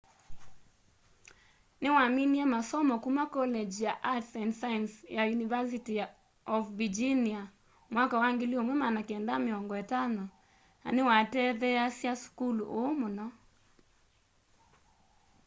[1.81, 5.95] niwaminie masomo kuma college of arts and sciences ya university
[6.55, 7.41] of virginia
[7.93, 10.27] mwaka wa 1950
[10.83, 13.27] na niwatetheeasya sukulu ũu mũno